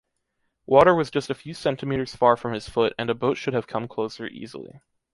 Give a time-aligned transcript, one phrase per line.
[0.65, 3.67] Water was just a few centimeters far from his foot and a boat should have
[3.67, 4.81] come closer easily.